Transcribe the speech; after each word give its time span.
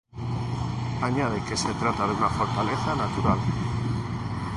Añade 1.07 1.43
que 1.47 1.55
se 1.55 1.71
trataba 1.75 2.07
de 2.11 2.17
una 2.17 2.27
fortaleza 2.29 2.95
natural. 2.95 3.37